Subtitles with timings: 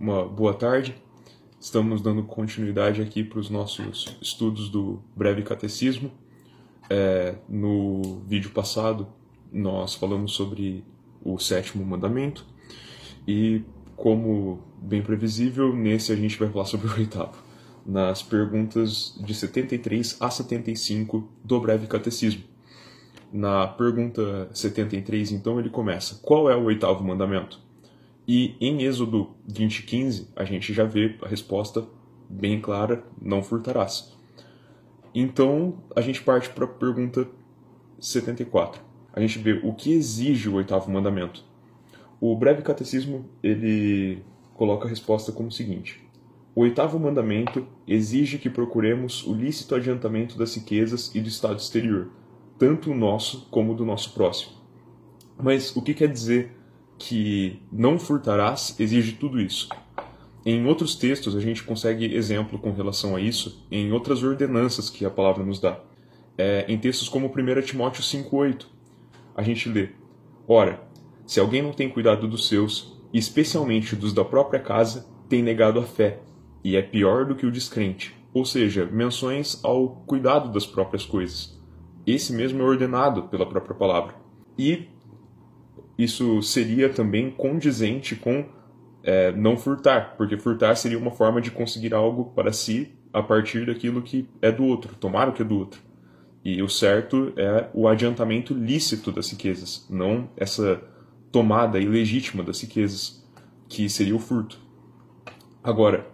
[0.00, 0.96] uma boa tarde.
[1.60, 6.10] Estamos dando continuidade aqui para os nossos estudos do Breve Catecismo.
[6.88, 9.06] É, no vídeo passado,
[9.52, 10.82] nós falamos sobre
[11.22, 12.46] o sétimo mandamento
[13.28, 13.62] e,
[13.94, 17.36] como bem previsível, nesse a gente vai falar sobre o oitavo,
[17.84, 22.42] nas perguntas de 73 a 75 do Breve Catecismo.
[23.30, 27.69] Na pergunta 73, então, ele começa: Qual é o oitavo mandamento?
[28.32, 31.84] E em Êxodo 20:15 a gente já vê a resposta
[32.28, 34.16] bem clara: não furtarás.
[35.12, 37.26] Então a gente parte para a pergunta
[37.98, 38.80] 74.
[39.12, 41.44] A gente vê o que exige o oitavo mandamento.
[42.20, 44.22] O breve catecismo ele
[44.54, 46.00] coloca a resposta como o seguinte:
[46.54, 52.12] o oitavo mandamento exige que procuremos o lícito adiantamento das riquezas e do estado exterior,
[52.60, 54.52] tanto o nosso como do nosso próximo.
[55.36, 56.59] Mas o que quer dizer
[57.00, 59.70] que não furtarás exige tudo isso.
[60.44, 65.04] Em outros textos, a gente consegue exemplo com relação a isso em outras ordenanças que
[65.04, 65.80] a palavra nos dá.
[66.36, 68.66] É, em textos como 1 Timóteo 5,8,
[69.34, 69.88] a gente lê:
[70.46, 70.82] Ora,
[71.26, 75.84] se alguém não tem cuidado dos seus, especialmente dos da própria casa, tem negado a
[75.84, 76.20] fé,
[76.62, 78.14] e é pior do que o descrente.
[78.34, 81.58] Ou seja, menções ao cuidado das próprias coisas.
[82.06, 84.14] Esse mesmo é ordenado pela própria palavra.
[84.58, 84.88] E
[86.02, 88.44] isso seria também condizente com
[89.02, 93.66] é, não furtar, porque furtar seria uma forma de conseguir algo para si a partir
[93.66, 95.80] daquilo que é do outro, tomar o que é do outro.
[96.44, 100.82] E o certo é o adiantamento lícito das riquezas, não essa
[101.30, 103.22] tomada ilegítima das riquezas,
[103.68, 104.58] que seria o furto.
[105.62, 106.06] Agora,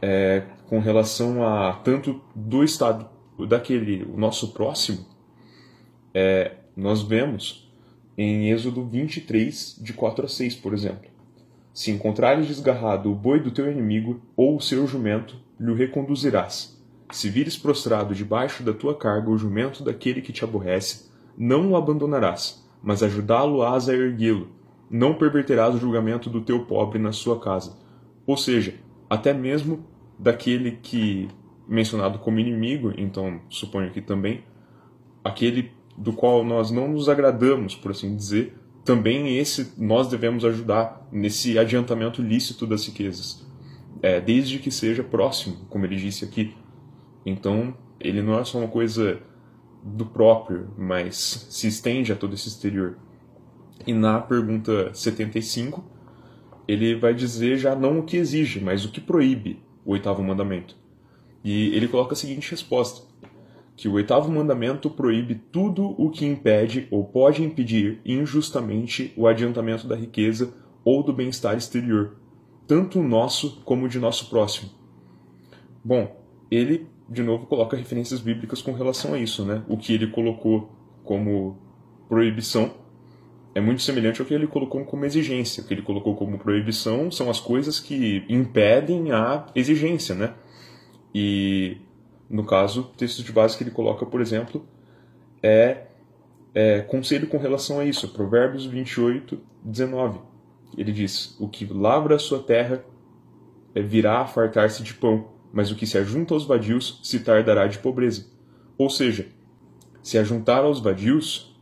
[0.00, 3.08] é, com relação a tanto do estado
[3.48, 5.04] daquele, o nosso próximo,
[6.14, 7.65] é, nós vemos
[8.16, 11.10] em Êxodo 23, de 4 a 6, por exemplo.
[11.72, 16.74] Se encontrares desgarrado o boi do teu inimigo ou o seu jumento, lhe reconduzirás.
[17.12, 21.76] Se vires prostrado debaixo da tua carga o jumento daquele que te aborrece, não o
[21.76, 24.48] abandonarás, mas ajudá-lo-ás a erguê-lo.
[24.90, 27.76] Não perverterás o julgamento do teu pobre na sua casa.
[28.26, 28.74] Ou seja,
[29.10, 29.84] até mesmo
[30.18, 31.28] daquele que,
[31.68, 34.42] mencionado como inimigo, então suponho que também,
[35.22, 41.08] aquele do qual nós não nos agradamos, por assim dizer, também esse nós devemos ajudar
[41.10, 43.44] nesse adiantamento lícito das riquezas,
[44.02, 46.54] é, desde que seja próximo, como ele disse aqui.
[47.24, 49.20] Então, ele não é só uma coisa
[49.82, 52.98] do próprio, mas se estende a todo esse exterior.
[53.86, 55.84] E na pergunta 75,
[56.68, 60.76] ele vai dizer já não o que exige, mas o que proíbe o oitavo mandamento.
[61.44, 63.06] E ele coloca a seguinte resposta:
[63.76, 69.86] que o oitavo mandamento proíbe tudo o que impede ou pode impedir injustamente o adiantamento
[69.86, 72.16] da riqueza ou do bem-estar exterior,
[72.66, 74.70] tanto nosso como de nosso próximo.
[75.84, 76.16] Bom,
[76.50, 79.62] ele de novo coloca referências bíblicas com relação a isso, né?
[79.68, 80.70] O que ele colocou
[81.04, 81.58] como
[82.08, 82.72] proibição
[83.54, 85.62] é muito semelhante ao que ele colocou como exigência.
[85.62, 90.34] O que ele colocou como proibição são as coisas que impedem a exigência, né?
[91.14, 91.78] E
[92.28, 94.66] no caso, texto de base que ele coloca, por exemplo,
[95.42, 95.84] é,
[96.54, 98.08] é conselho com relação a isso.
[98.08, 100.20] Provérbios 28, 19.
[100.76, 102.84] Ele diz: O que lavra a sua terra
[103.74, 107.66] é, virá a fartar-se de pão, mas o que se ajunta aos vadios se tardará
[107.66, 108.26] de pobreza.
[108.76, 109.28] Ou seja,
[110.02, 111.56] se ajuntar aos vadios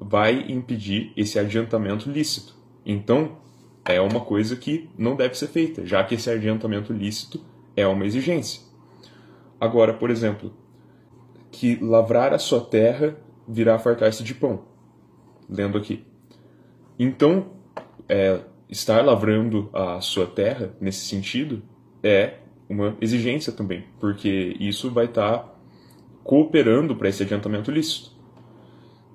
[0.00, 2.56] vai impedir esse adiantamento lícito.
[2.86, 3.38] Então,
[3.84, 7.44] é uma coisa que não deve ser feita, já que esse adiantamento lícito
[7.74, 8.67] é uma exigência.
[9.60, 10.52] Agora, por exemplo,
[11.50, 14.64] que lavrar a sua terra virá fartar-se de pão.
[15.48, 16.04] Lendo aqui.
[16.98, 17.52] Então,
[18.08, 21.62] é, estar lavrando a sua terra, nesse sentido,
[22.02, 22.34] é
[22.68, 25.54] uma exigência também, porque isso vai estar tá
[26.22, 28.12] cooperando para esse adiantamento lícito.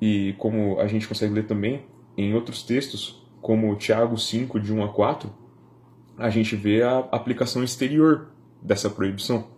[0.00, 1.84] E como a gente consegue ler também
[2.16, 5.30] em outros textos, como Tiago 5, de 1 a 4,
[6.16, 8.30] a gente vê a aplicação exterior
[8.62, 9.53] dessa proibição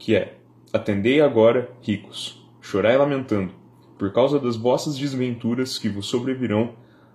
[0.00, 0.38] que é:
[0.72, 3.52] Atendei agora, ricos, chorai lamentando,
[3.98, 6.72] por causa das vossas desventuras que vos sobrevirão,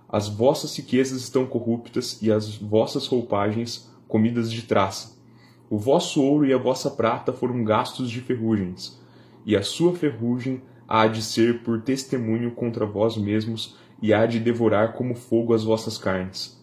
[0.08, 5.16] as vossas riquezas estão corruptas e as vossas roupagens comidas de traça.
[5.68, 9.02] O vosso ouro e a vossa prata foram gastos de ferrugens,
[9.44, 14.38] e a sua ferrugem há de ser por testemunho contra vós mesmos e há de
[14.38, 16.56] devorar como fogo as vossas carnes.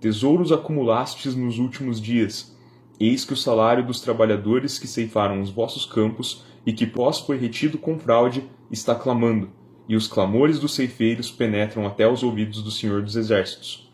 [0.00, 2.57] Tesouros acumulastes nos últimos dias,
[3.00, 7.38] Eis que o salário dos trabalhadores que ceifaram os vossos campos e que pós foi
[7.38, 9.50] retido com fraude está clamando,
[9.88, 13.90] e os clamores dos ceifeiros penetram até os ouvidos do Senhor dos Exércitos.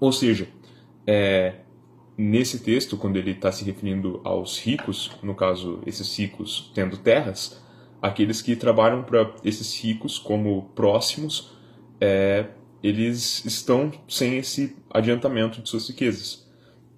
[0.00, 0.48] Ou seja,
[1.06, 1.60] é,
[2.16, 7.62] nesse texto, quando ele está se referindo aos ricos, no caso, esses ricos tendo terras,
[8.02, 11.56] aqueles que trabalham para esses ricos como próximos,
[12.00, 12.46] é,
[12.82, 16.47] eles estão sem esse adiantamento de suas riquezas.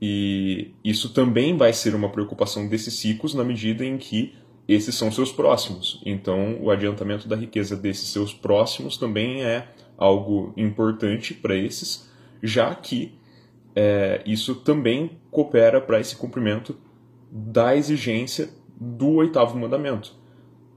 [0.00, 4.35] E isso também vai ser uma preocupação desses ricos na medida em que
[4.67, 6.00] esses são seus próximos.
[6.06, 9.69] Então, o adiantamento da riqueza desses seus próximos também é
[9.99, 12.08] algo importante para esses,
[12.43, 13.19] já que
[13.75, 16.76] é, isso também coopera para esse cumprimento
[17.31, 18.49] da exigência
[18.81, 20.19] do oitavo mandamento.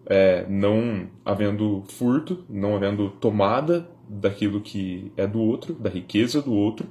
[0.05, 6.53] É, não havendo furto, não havendo tomada daquilo que é do outro, da riqueza do
[6.53, 6.87] outro,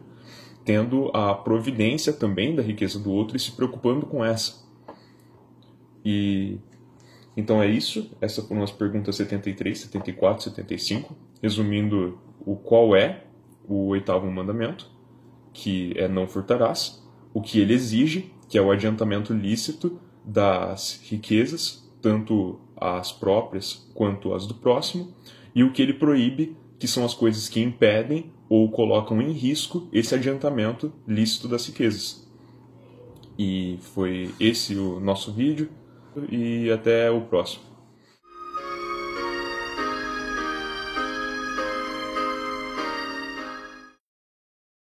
[0.64, 4.62] tendo a providência também da riqueza do outro e se preocupando com essa.
[6.04, 6.58] E
[7.36, 8.10] então é isso.
[8.20, 13.24] Essas foram as perguntas 73, 74, 75, resumindo o qual é
[13.66, 14.90] o oitavo mandamento,
[15.52, 21.88] que é não furtarás, o que ele exige, que é o adiantamento lícito das riquezas,
[22.00, 25.14] tanto as próprias quanto as do próximo,
[25.54, 29.86] e o que ele proíbe, que são as coisas que impedem ou colocam em risco
[29.92, 32.28] esse adiantamento lícito das riquezas.
[33.38, 35.68] E foi esse o nosso vídeo
[36.28, 37.62] e até o próximo.